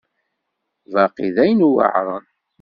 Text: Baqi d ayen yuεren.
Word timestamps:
Baqi 0.93 1.27
d 1.35 1.37
ayen 1.43 1.63
yuεren. 1.67 2.25